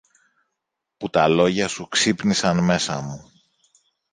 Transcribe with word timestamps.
που 0.97 1.09
τα 1.09 1.27
λόγια 1.27 1.67
σου 1.67 1.87
ξύπνησαν 1.87 2.63
μέσα 2.63 3.01
μου. 3.01 3.31